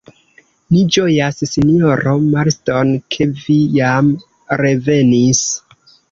[0.75, 4.09] Ni ĝojas, sinjoro Marston, ke vi jam
[4.63, 5.43] revenis.